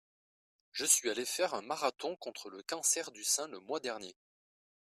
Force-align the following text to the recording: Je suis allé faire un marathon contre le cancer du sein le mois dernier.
Je 0.71 0.83
suis 0.85 1.11
allé 1.11 1.25
faire 1.25 1.53
un 1.53 1.61
marathon 1.61 2.15
contre 2.15 2.49
le 2.49 2.63
cancer 2.63 3.11
du 3.11 3.23
sein 3.23 3.47
le 3.47 3.59
mois 3.59 3.79
dernier. 3.79 4.15